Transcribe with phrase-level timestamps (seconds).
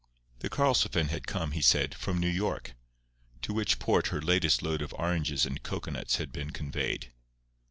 [0.39, 2.73] The Karlsefin had come, he said, from New York,
[3.43, 7.11] to which port her latest load of oranges and cocoanuts had been conveyed.